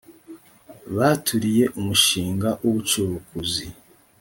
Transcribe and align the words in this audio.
baturiye 0.95 1.65
umushinga 1.79 2.49
w 2.63 2.65
ubucukuzi 2.69 3.67